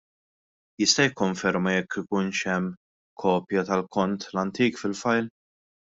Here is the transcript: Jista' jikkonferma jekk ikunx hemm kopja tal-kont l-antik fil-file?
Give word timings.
Jista' 0.83 1.05
jikkonferma 1.05 1.75
jekk 1.75 1.99
ikunx 2.03 2.41
hemm 2.51 2.73
kopja 3.25 3.67
tal-kont 3.71 4.29
l-antik 4.33 4.83
fil-file? 4.85 5.33